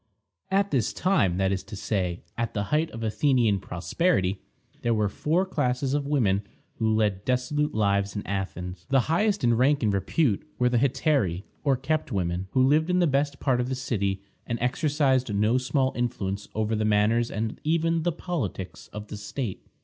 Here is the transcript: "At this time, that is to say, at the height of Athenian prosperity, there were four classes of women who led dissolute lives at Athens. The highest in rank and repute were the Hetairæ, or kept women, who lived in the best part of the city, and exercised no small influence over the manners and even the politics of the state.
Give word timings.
"At 0.49 0.71
this 0.71 0.93
time, 0.93 1.37
that 1.37 1.51
is 1.51 1.61
to 1.65 1.75
say, 1.75 2.23
at 2.35 2.55
the 2.55 2.63
height 2.73 2.89
of 2.89 3.03
Athenian 3.03 3.59
prosperity, 3.59 4.41
there 4.81 4.95
were 4.95 5.07
four 5.07 5.45
classes 5.45 5.93
of 5.93 6.07
women 6.07 6.41
who 6.77 6.95
led 6.95 7.23
dissolute 7.23 7.75
lives 7.75 8.17
at 8.17 8.25
Athens. 8.25 8.87
The 8.89 9.01
highest 9.01 9.43
in 9.43 9.53
rank 9.55 9.83
and 9.83 9.93
repute 9.93 10.41
were 10.57 10.69
the 10.69 10.79
Hetairæ, 10.79 11.43
or 11.63 11.77
kept 11.77 12.11
women, 12.11 12.47
who 12.53 12.63
lived 12.65 12.89
in 12.89 12.97
the 12.97 13.05
best 13.05 13.39
part 13.39 13.61
of 13.61 13.69
the 13.69 13.75
city, 13.75 14.23
and 14.47 14.57
exercised 14.59 15.31
no 15.35 15.59
small 15.59 15.93
influence 15.95 16.47
over 16.55 16.75
the 16.75 16.83
manners 16.83 17.29
and 17.29 17.61
even 17.63 18.01
the 18.01 18.11
politics 18.11 18.87
of 18.87 19.09
the 19.09 19.17
state. 19.17 19.67